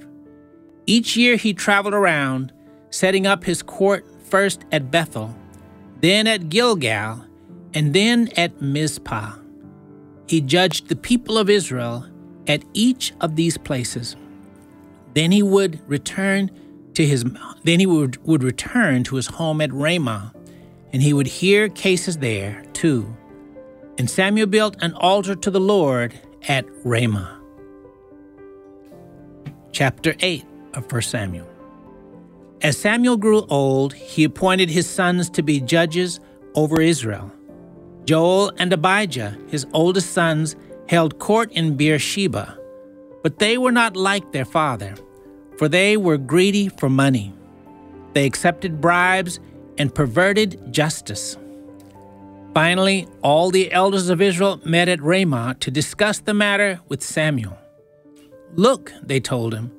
[0.88, 2.52] Each year he traveled around,
[2.90, 5.36] setting up his court first at Bethel,
[6.00, 7.26] then at Gilgal,
[7.74, 9.36] and then at Mizpah.
[10.28, 12.06] He judged the people of Israel
[12.48, 14.16] at each of these places.
[15.14, 16.50] Then he would return
[16.94, 17.24] to his
[17.64, 20.34] then he would, would return to his home at Ramah,
[20.92, 23.16] and he would hear cases there too.
[23.98, 27.40] And Samuel built an altar to the Lord at Ramah.
[29.72, 31.48] Chapter 8 of 1 Samuel.
[32.62, 36.20] As Samuel grew old, he appointed his sons to be judges
[36.56, 37.32] over Israel.
[38.06, 40.56] Joel and Abijah, his oldest sons,
[40.88, 42.58] held court in Beersheba.
[43.24, 44.96] But they were not like their father,
[45.58, 47.34] for they were greedy for money.
[48.14, 49.40] They accepted bribes
[49.78, 51.38] and perverted justice.
[52.54, 57.58] Finally, all the elders of Israel met at Ramah to discuss the matter with Samuel.
[58.56, 59.72] Look, they told him,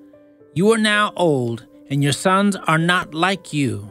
[0.54, 3.90] you are now old, and your sons are not like you.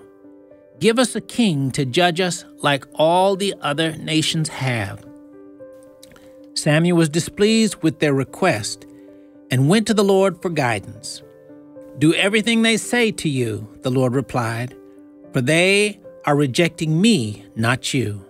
[0.79, 5.05] Give us a king to judge us like all the other nations have.
[6.55, 8.87] Samuel was displeased with their request
[9.51, 11.21] and went to the Lord for guidance.
[11.99, 14.75] Do everything they say to you, the Lord replied,
[15.33, 18.25] for they are rejecting me, not you.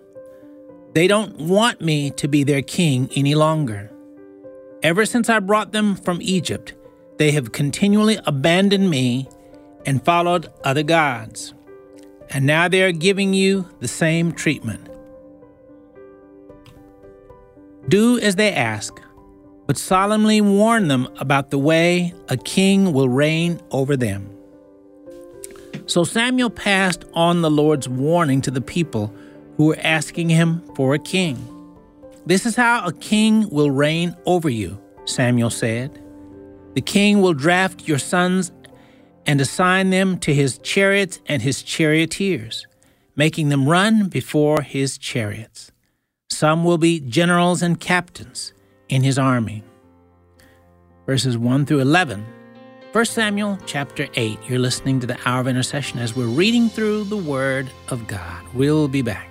[0.93, 3.91] They don't want me to be their king any longer.
[4.83, 6.73] Ever since I brought them from Egypt,
[7.17, 9.29] they have continually abandoned me
[9.85, 11.53] and followed other gods.
[12.29, 14.89] And now they are giving you the same treatment.
[17.87, 18.99] Do as they ask,
[19.67, 24.29] but solemnly warn them about the way a king will reign over them.
[25.85, 29.13] So Samuel passed on the Lord's warning to the people
[29.61, 31.37] who were asking him for a king.
[32.25, 36.01] This is how a king will reign over you, Samuel said.
[36.73, 38.51] The king will draft your sons
[39.27, 42.65] and assign them to his chariots and his charioteers,
[43.15, 45.71] making them run before his chariots.
[46.31, 48.53] Some will be generals and captains
[48.89, 49.63] in his army.
[51.05, 52.25] Verses 1 through 11.
[52.93, 54.39] 1 Samuel chapter 8.
[54.49, 58.43] You're listening to the Hour of Intercession as we're reading through the Word of God.
[58.55, 59.30] We'll be back.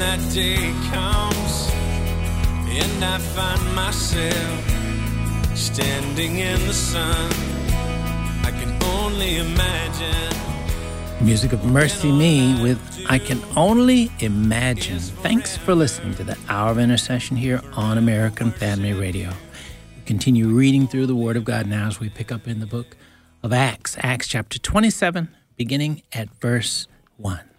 [0.00, 0.56] That day
[0.90, 1.70] comes
[2.72, 7.30] and I find myself standing in the sun.
[8.42, 10.34] I can only imagine.
[11.22, 15.00] Music of MercyMe with I Can Only Imagine.
[15.00, 19.28] Thanks for listening to the Hour of Intercession here on American Family Radio.
[19.96, 22.66] We continue reading through the Word of God now as we pick up in the
[22.66, 22.96] book
[23.42, 27.49] of Acts, Acts chapter 27, beginning at verse 1.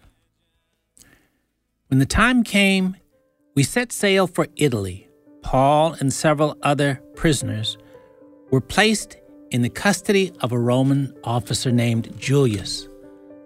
[1.92, 2.96] When the time came,
[3.54, 5.10] we set sail for Italy.
[5.42, 7.76] Paul and several other prisoners
[8.50, 9.18] were placed
[9.50, 12.88] in the custody of a Roman officer named Julius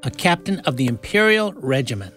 [0.05, 2.15] a captain of the imperial regiment.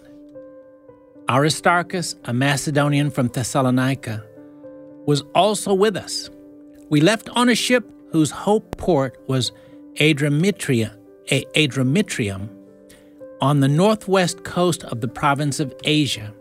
[1.27, 4.23] Aristarchus, a Macedonian from Thessalonica,
[5.07, 6.29] was also with us.
[6.91, 9.51] We left on a ship whose hope port was
[9.95, 10.95] Adramytria,
[11.31, 12.49] Adramytrium
[13.41, 16.33] on the northwest coast of the province of Asia.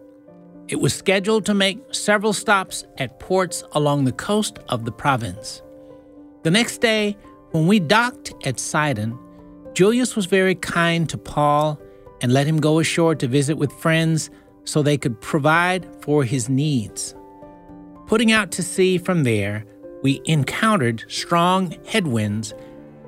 [0.68, 5.62] It was scheduled to make several stops at ports along the coast of the province.
[6.42, 7.16] The next day,
[7.53, 9.18] when we docked at Sidon,
[9.74, 11.80] Julius was very kind to Paul
[12.20, 14.28] and let him go ashore to visit with friends
[14.64, 17.14] so they could provide for his needs.
[18.07, 19.64] Putting out to sea from there,
[20.03, 22.53] we encountered strong headwinds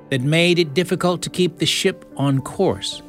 [0.09, 3.01] that made it difficult to keep the ship on course.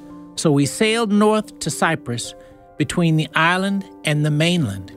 [0.43, 2.35] So we sailed north to Cyprus
[2.77, 4.91] between the island and the mainland.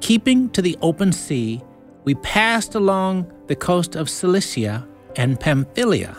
[0.00, 1.60] Keeping to the open sea,
[2.04, 6.16] we passed along the coast of Cilicia and Pamphylia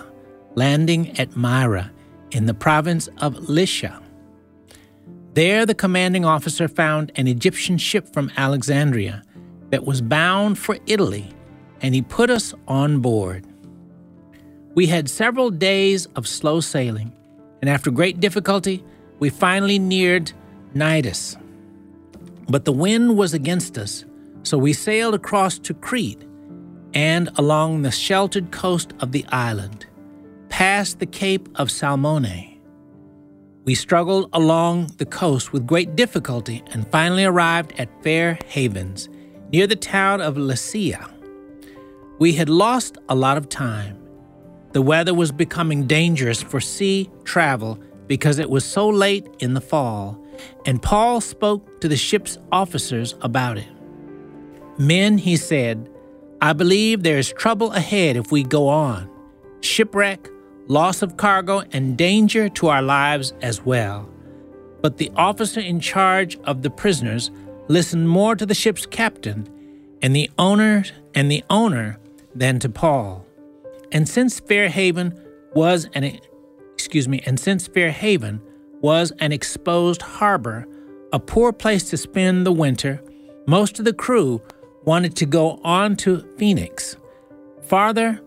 [0.56, 1.93] landing at Myra
[2.32, 4.02] in the province of Lycia.
[5.34, 9.24] There, the commanding officer found an Egyptian ship from Alexandria
[9.70, 11.32] that was bound for Italy,
[11.80, 13.47] and he put us on board.
[14.76, 17.14] We had several days of slow sailing,
[17.62, 18.84] and after great difficulty,
[19.20, 20.34] we finally neared
[20.76, 21.38] Cnidus.
[22.49, 24.03] But the wind was against us,
[24.43, 26.26] so we sailed across to Crete
[26.93, 29.86] and along the sheltered coast of the island
[30.49, 32.59] past the Cape of Salmone.
[33.64, 39.07] We struggled along the coast with great difficulty and finally arrived at Fair Havens,
[39.53, 41.07] near the town of Lasea.
[42.20, 44.01] We had lost a lot of time.
[44.74, 49.61] The weather was becoming dangerous for sea travel because it was so late in the
[49.61, 50.22] fall,
[50.65, 53.67] and Paul spoke to the ship's officers about it.
[54.78, 55.89] Men, he said,
[56.41, 59.09] I believe there is trouble ahead if we go on
[59.61, 60.28] shipwreck,
[60.67, 64.09] loss of cargo, and danger to our lives as well.
[64.82, 67.30] But the officer in charge of the prisoners
[67.67, 69.47] listened more to the ship's captain
[70.01, 71.99] and the owner and the owner
[72.34, 73.26] than to Paul.
[73.91, 75.19] And since Fairhaven
[75.53, 76.19] was an
[76.73, 78.41] excuse me, and since Fairhaven
[78.81, 80.67] was an exposed harbor,
[81.13, 83.01] a poor place to spend the winter,
[83.47, 84.41] most of the crew
[84.85, 86.95] wanted to go on to Phoenix,
[87.61, 88.19] farther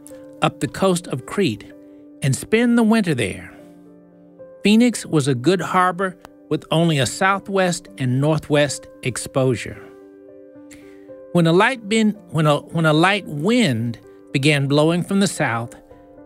[0.43, 1.73] up the coast of Crete,
[2.23, 3.51] and spend the winter there.
[4.63, 6.17] Phoenix was a good harbor
[6.49, 9.83] with only a southwest and northwest exposure.
[11.33, 13.99] When a light, bin, when a, when a light wind
[14.35, 15.77] began blowing from the south,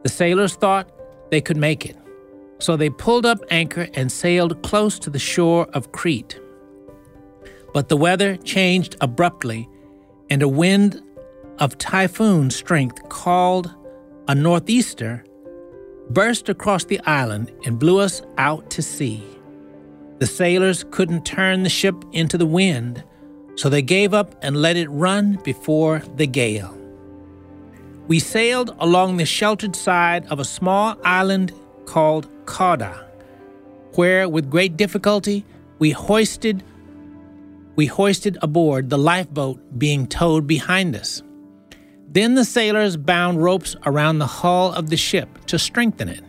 [0.03, 0.91] the sailors thought
[1.31, 1.97] they could make it.
[2.59, 6.41] So they pulled up anchor and sailed close to the shore of Crete.
[7.75, 9.69] But the weather changed abruptly,
[10.31, 11.03] and a wind
[11.59, 13.75] of typhoon strength called
[14.27, 15.23] a northeaster
[16.09, 19.23] burst across the island and blew us out to sea.
[20.19, 23.05] The sailors couldn't turn the ship into the wind,
[23.57, 26.78] so they gave up and let it run before the gale.
[28.09, 31.53] We sailed along the sheltered side of a small island
[31.85, 33.05] called Cauda,
[33.97, 35.45] where with great difficulty
[35.79, 36.65] we hoisted
[37.77, 41.23] we hoisted aboard the lifeboat being towed behind us.
[42.09, 46.25] Then the sailors bound ropes around the hull of the ship to strengthen it.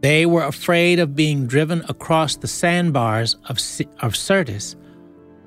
[0.00, 3.58] They were afraid of being driven across the sandbars of,
[4.00, 4.76] of Syrtis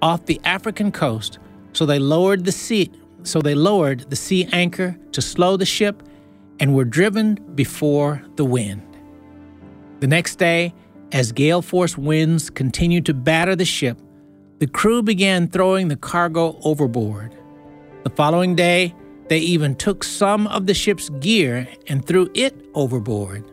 [0.02, 1.38] off the African coast,
[1.74, 2.92] so they lowered the sea
[3.28, 6.02] so they lowered the sea anchor to slow the ship
[6.60, 8.82] and were driven before the wind.
[10.00, 10.74] The next day,
[11.12, 14.00] as gale force winds continued to batter the ship,
[14.60, 17.36] the crew began throwing the cargo overboard.
[18.04, 18.96] The following day,
[19.30, 23.44] they even took some of the ship's gear and threw it overboard.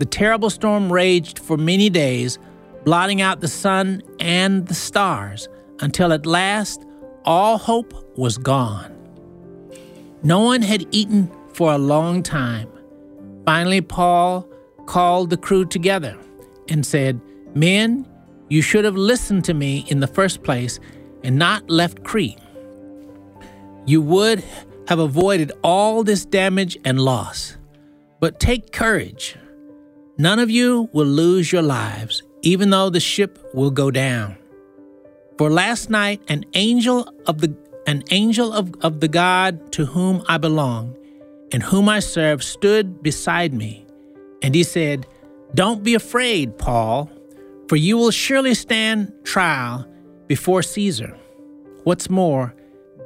[0.00, 2.38] The terrible storm raged for many days,
[2.84, 5.48] blotting out the sun and the stars,
[5.80, 6.84] until at last
[7.28, 8.90] all hope was gone.
[10.22, 12.70] No one had eaten for a long time.
[13.44, 14.48] Finally, Paul
[14.86, 16.16] called the crew together
[16.70, 17.20] and said,
[17.54, 18.08] Men,
[18.48, 20.80] you should have listened to me in the first place
[21.22, 22.38] and not left Crete.
[23.84, 24.42] You would
[24.88, 27.58] have avoided all this damage and loss.
[28.20, 29.36] But take courage.
[30.16, 34.38] None of you will lose your lives, even though the ship will go down.
[35.38, 40.22] For last night, an angel of the an angel of, of the God to whom
[40.28, 40.94] I belong
[41.52, 43.86] and whom I serve stood beside me.
[44.42, 45.06] And he said,
[45.54, 47.10] Don't be afraid, Paul,
[47.66, 49.86] for you will surely stand trial
[50.26, 51.16] before Caesar.
[51.84, 52.54] What's more,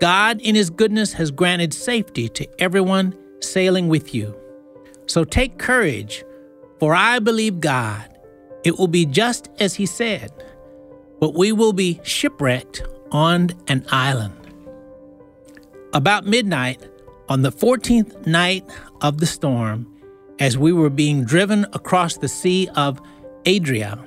[0.00, 4.34] God, in His goodness, has granted safety to everyone sailing with you.
[5.06, 6.24] So take courage,
[6.80, 8.08] for I believe God.
[8.64, 10.32] It will be just as He said,
[11.22, 14.34] but we will be shipwrecked on an island.
[15.92, 16.82] About midnight,
[17.28, 18.68] on the 14th night
[19.02, 19.86] of the storm,
[20.40, 23.00] as we were being driven across the Sea of
[23.46, 24.04] Adria,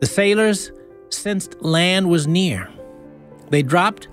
[0.00, 0.72] the sailors
[1.10, 2.66] sensed land was near.
[3.50, 4.08] They dropped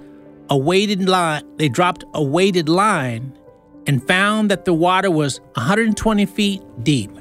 [0.50, 3.32] a weighted line, they dropped a weighted line
[3.88, 7.12] and found that the water was 120 feet deep.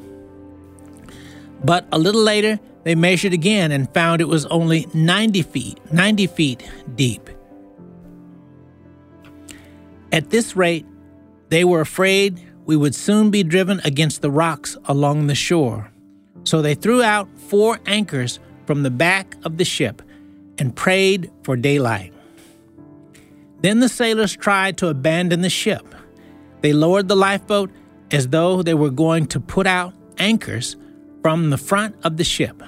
[1.62, 6.26] But a little later, they measured again and found it was only 90 feet, 90
[6.28, 7.28] feet deep.
[10.12, 10.86] At this rate,
[11.48, 15.90] they were afraid we would soon be driven against the rocks along the shore.
[16.44, 20.02] So they threw out four anchors from the back of the ship
[20.58, 22.12] and prayed for daylight.
[23.60, 25.94] Then the sailors tried to abandon the ship.
[26.60, 27.70] They lowered the lifeboat
[28.10, 30.76] as though they were going to put out anchors
[31.22, 32.62] from the front of the ship.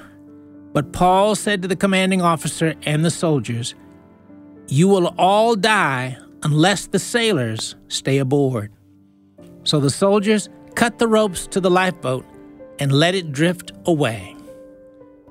[0.76, 3.74] But Paul said to the commanding officer and the soldiers,
[4.68, 8.70] You will all die unless the sailors stay aboard.
[9.64, 12.26] So the soldiers cut the ropes to the lifeboat
[12.78, 14.36] and let it drift away.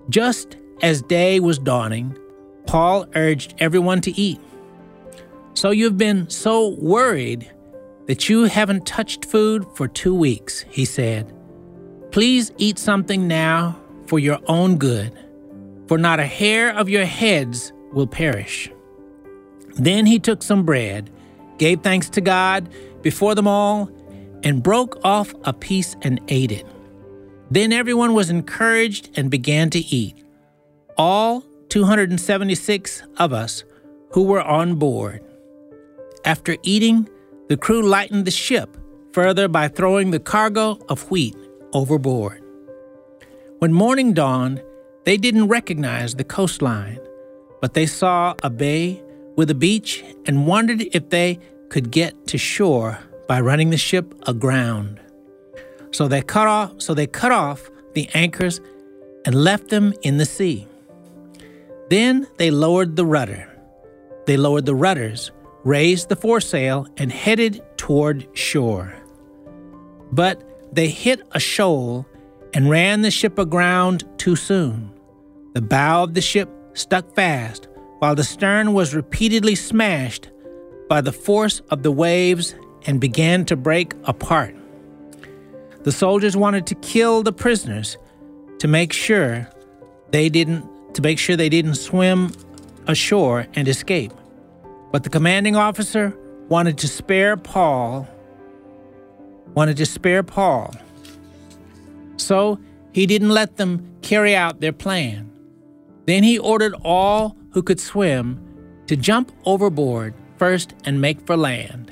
[0.09, 2.17] Just as day was dawning,
[2.65, 4.39] Paul urged everyone to eat.
[5.53, 7.51] So you've been so worried
[8.07, 11.31] that you haven't touched food for two weeks, he said.
[12.09, 15.15] Please eat something now for your own good,
[15.87, 18.69] for not a hair of your heads will perish.
[19.75, 21.09] Then he took some bread,
[21.57, 22.69] gave thanks to God
[23.01, 23.89] before them all,
[24.43, 26.65] and broke off a piece and ate it.
[27.51, 30.23] Then everyone was encouraged and began to eat.
[30.97, 33.63] All 276 of us
[34.11, 35.23] who were on board.
[36.23, 37.09] After eating,
[37.49, 38.77] the crew lightened the ship
[39.11, 41.35] further by throwing the cargo of wheat
[41.73, 42.41] overboard.
[43.59, 44.61] When morning dawned,
[45.05, 46.99] they didn't recognize the coastline,
[47.61, 49.01] but they saw a bay
[49.35, 51.39] with a beach and wondered if they
[51.69, 54.99] could get to shore by running the ship aground.
[55.91, 58.59] So they cut off so they cut off the anchors
[59.25, 60.67] and left them in the sea.
[61.89, 63.47] Then they lowered the rudder.
[64.25, 65.31] They lowered the rudders,
[65.63, 68.93] raised the foresail, and headed toward shore.
[70.11, 70.41] But
[70.73, 72.07] they hit a shoal
[72.53, 74.94] and ran the ship aground too soon.
[75.55, 80.29] The bow of the ship stuck fast, while the stern was repeatedly smashed
[80.89, 82.53] by the force of the waves
[82.85, 84.53] and began to break apart.
[85.83, 87.97] The soldiers wanted to kill the prisoners
[88.59, 89.49] to make sure
[90.11, 90.63] they didn't
[90.95, 92.31] to make sure they didn't swim
[92.85, 94.11] ashore and escape.
[94.91, 96.13] But the commanding officer
[96.49, 98.07] wanted to spare Paul
[99.55, 100.75] wanted to spare Paul.
[102.17, 102.59] So
[102.91, 105.31] he didn't let them carry out their plan.
[106.05, 108.39] Then he ordered all who could swim
[108.87, 111.91] to jump overboard first and make for land.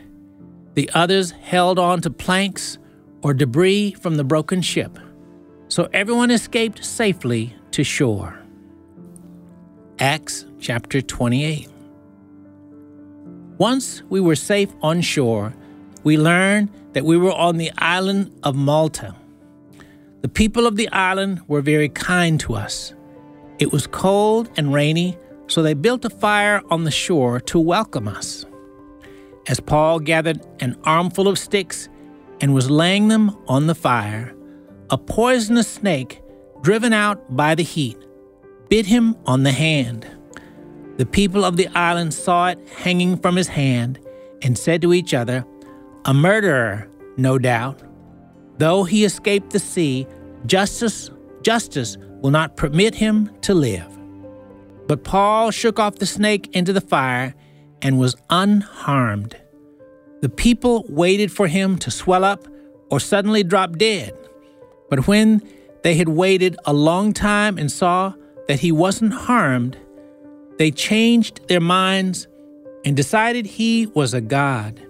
[0.76, 2.78] The others held on to planks
[3.22, 5.00] or debris from the broken ship.
[5.68, 8.40] So everyone escaped safely to shore.
[10.00, 11.70] Acts chapter 28.
[13.58, 15.54] Once we were safe on shore,
[16.04, 19.16] we learned that we were on the island of Malta.
[20.22, 22.94] The people of the island were very kind to us.
[23.60, 28.08] It was cold and rainy, so they built a fire on the shore to welcome
[28.08, 28.46] us.
[29.48, 31.90] As Paul gathered an armful of sticks
[32.42, 34.34] and was laying them on the fire,
[34.90, 36.22] a poisonous snake,
[36.62, 37.98] driven out by the heat,
[38.70, 40.08] bit him on the hand.
[40.98, 44.00] The people of the island saw it hanging from his hand
[44.42, 45.46] and said to each other,
[46.06, 47.82] A murderer, no doubt.
[48.58, 50.08] Though he escaped the sea,
[50.46, 51.10] justice,
[51.42, 53.88] justice will not permit him to live.
[54.88, 57.36] But Paul shook off the snake into the fire
[57.82, 59.36] and was unharmed.
[60.22, 62.48] The people waited for him to swell up
[62.90, 64.18] or suddenly drop dead.
[64.90, 65.42] But when
[65.84, 68.14] they had waited a long time and saw
[68.48, 69.78] that he wasn't harmed,
[70.58, 72.28] they changed their minds
[72.86, 74.82] and decided he was a god.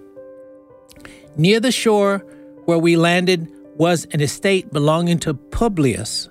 [1.36, 2.20] Near the shore
[2.66, 6.30] where we landed was an estate belonging to Publius,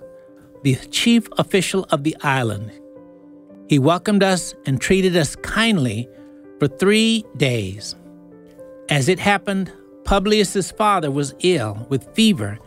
[0.63, 2.73] the chief official of the island.
[3.69, 6.09] He welcomed us and treated us kindly
[6.59, 7.95] for three days.
[8.89, 9.73] As it happened,
[10.05, 12.59] Publius's father was ill with fever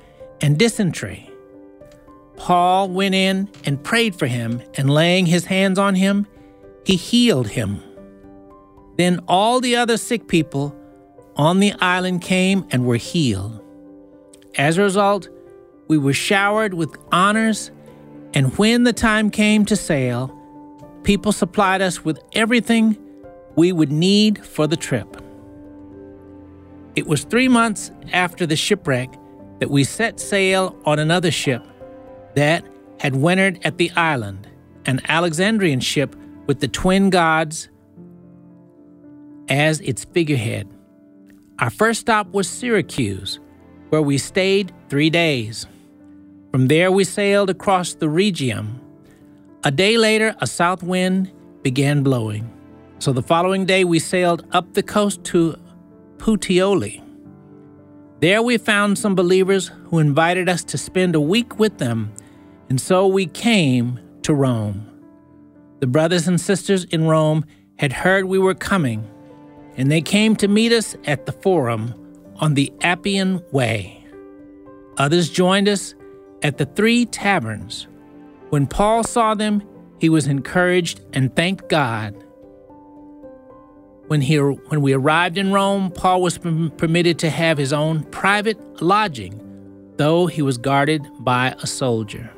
[0.42, 1.30] and dysentery.
[2.38, 6.28] Paul went in and prayed for him, and laying his hands on him,
[6.86, 7.82] he healed him.
[8.98, 10.76] Then all the other sick people
[11.36, 13.62] on the island came and were healed.
[14.58, 15.30] As a result,
[15.88, 17.72] we were showered with honors,
[18.36, 20.38] and when the time came to sail,
[21.04, 22.98] people supplied us with everything
[23.56, 25.22] we would need for the trip.
[26.96, 29.10] It was three months after the shipwreck
[29.60, 31.66] that we set sail on another ship
[32.36, 32.66] that
[33.00, 34.48] had wintered at the island,
[34.86, 36.16] an Alexandrian ship
[36.46, 37.70] with the twin gods
[39.48, 40.70] as its figurehead.
[41.60, 43.40] Our first stop was Syracuse,
[43.90, 45.68] where we stayed three days.
[46.56, 48.80] From there, we sailed across the Rhegium.
[49.66, 51.30] A day later, a south wind
[51.64, 52.50] began blowing.
[53.00, 55.60] So the following day, we sailed up the coast to
[56.16, 57.04] Puteoli.
[58.22, 62.14] There, we found some believers who invited us to spend a week with them,
[62.70, 64.90] and so we came to Rome.
[65.82, 67.44] The brothers and sisters in Rome
[67.80, 69.06] had heard we were coming,
[69.76, 71.94] and they came to meet us at the Forum
[72.38, 74.08] on the Appian Way.
[74.98, 75.94] Others joined us
[76.46, 77.88] at the three taverns.
[78.50, 79.64] When Paul saw them,
[80.00, 82.16] he was encouraged and thanked God
[84.08, 88.82] when, he, when we arrived in Rome, Paul was permitted to have his own private
[88.82, 89.42] lodging,
[89.98, 92.30] though he was guarded by a soldier.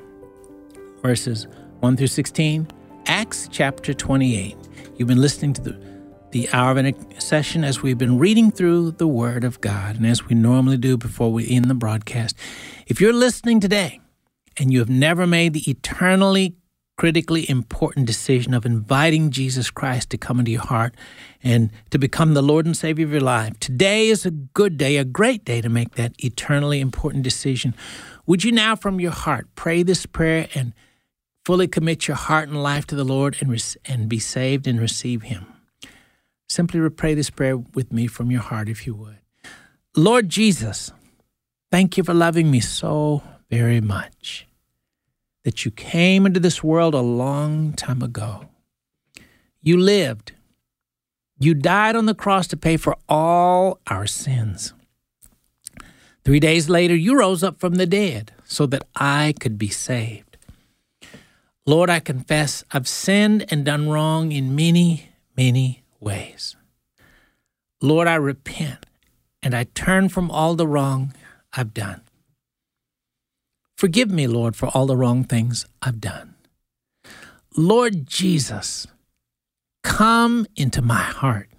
[1.01, 1.47] Verses
[1.81, 2.67] 1 through 16,
[3.05, 4.55] Acts chapter 28.
[4.95, 5.96] You've been listening to the,
[6.32, 10.25] the hour of intercession as we've been reading through the Word of God, and as
[10.25, 12.36] we normally do before we end the broadcast.
[12.86, 14.01] If you're listening today
[14.57, 16.55] and you have never made the eternally
[16.97, 20.95] critically important decision of inviting Jesus Christ to come into your heart
[21.43, 24.97] and to become the Lord and Savior of your life, today is a good day,
[24.97, 27.75] a great day to make that eternally important decision.
[28.25, 30.73] Would you now, from your heart, pray this prayer and
[31.45, 35.21] fully commit your heart and life to the Lord and, and be saved and receive
[35.21, 35.45] Him?
[36.47, 39.17] Simply pray this prayer with me from your heart, if you would.
[39.95, 40.91] Lord Jesus,
[41.71, 44.47] thank you for loving me so very much
[45.43, 48.47] that you came into this world a long time ago.
[49.61, 50.33] You lived.
[51.39, 54.73] You died on the cross to pay for all our sins.
[56.23, 60.37] Three days later, you rose up from the dead so that I could be saved.
[61.65, 66.55] Lord, I confess I've sinned and done wrong in many, many ways.
[67.81, 68.85] Lord, I repent
[69.43, 71.13] and I turn from all the wrong
[71.53, 72.01] I've done.
[73.75, 76.33] Forgive me, Lord, for all the wrong things I've done.
[77.55, 78.87] Lord Jesus,
[79.83, 81.49] come into my heart.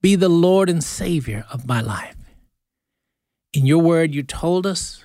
[0.00, 2.16] Be the Lord and Savior of my life.
[3.52, 5.04] In your word, you told us,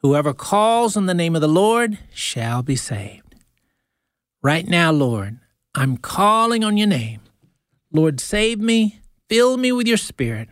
[0.00, 3.34] whoever calls on the name of the Lord shall be saved.
[4.42, 5.38] Right now, Lord,
[5.74, 7.20] I'm calling on your name.
[7.94, 10.48] Lord, save me, fill me with your spirit.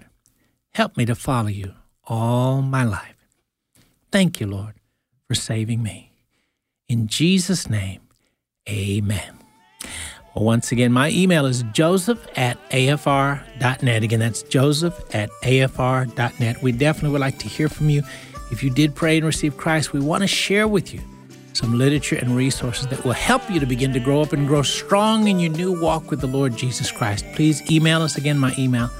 [0.74, 1.74] Help me to follow you
[2.04, 3.26] all my life.
[4.12, 4.74] Thank you, Lord,
[5.26, 6.12] for saving me.
[6.88, 8.00] In Jesus' name,
[8.70, 9.38] amen.
[10.34, 14.02] Well, once again, my email is joseph at afr.net.
[14.04, 16.62] Again, that's joseph at afr.net.
[16.62, 18.04] We definitely would like to hear from you.
[18.52, 21.00] If you did pray and receive Christ, we want to share with you
[21.52, 24.62] some literature and resources that will help you to begin to grow up and grow
[24.62, 27.24] strong in your new walk with the Lord Jesus Christ.
[27.34, 28.38] Please email us again.
[28.38, 28.90] My email,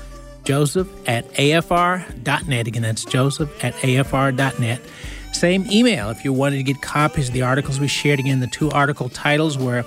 [0.44, 2.66] joseph at afr.net.
[2.66, 4.80] Again, that's joseph at afr.net.
[5.32, 8.20] Same email if you wanted to get copies of the articles we shared.
[8.20, 9.84] Again, the two article titles were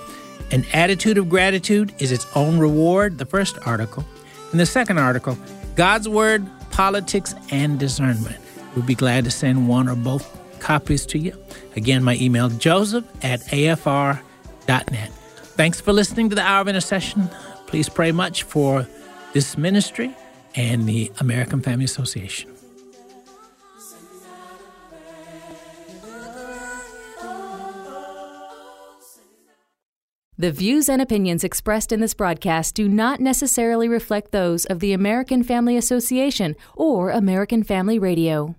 [0.50, 4.04] An Attitude of Gratitude is Its Own Reward, the first article,
[4.50, 5.38] and the second article,
[5.76, 8.36] God's Word, Politics, and Discernment.
[8.74, 11.36] We'd be glad to send one or both copies to you.
[11.76, 15.10] Again, my email, joseph at afr.net.
[15.10, 17.28] Thanks for listening to the Hour of Intercession.
[17.66, 18.86] Please pray much for
[19.32, 20.14] this ministry
[20.54, 22.56] and the American Family Association.
[30.38, 34.92] The views and opinions expressed in this broadcast do not necessarily reflect those of the
[34.92, 38.54] American Family Association or American Family Radio.